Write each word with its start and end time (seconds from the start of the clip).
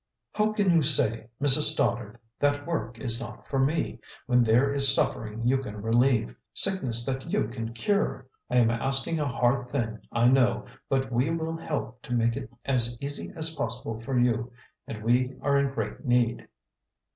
"How 0.33 0.51
can 0.53 0.71
yon 0.71 0.81
say, 0.81 1.29
Mrs. 1.39 1.73
Stoddard, 1.73 2.17
'that 2.39 2.65
work 2.65 2.97
is 2.97 3.21
not 3.21 3.45
for 3.47 3.59
me,' 3.59 3.99
when 4.25 4.43
there 4.43 4.73
is 4.73 4.91
suffering 4.95 5.45
you 5.45 5.59
can 5.59 5.79
relieve, 5.79 6.35
sickness 6.55 7.05
that 7.05 7.29
you 7.31 7.47
can 7.49 7.71
cure? 7.71 8.25
I 8.49 8.55
am 8.57 8.71
asking 8.71 9.19
a 9.19 9.27
hard 9.27 9.69
thing, 9.69 9.99
I 10.11 10.27
know; 10.27 10.65
but 10.89 11.11
we 11.11 11.29
will 11.29 11.55
help 11.55 12.01
to 12.01 12.13
make 12.13 12.35
it 12.35 12.49
as 12.65 12.97
easy 12.99 13.31
as 13.35 13.55
possible 13.55 13.99
for 13.99 14.17
you, 14.17 14.51
and 14.87 15.03
we 15.03 15.35
are 15.43 15.55
in 15.59 15.69
great 15.71 16.03
need." 16.03 16.47